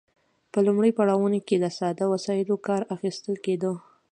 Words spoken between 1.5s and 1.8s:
له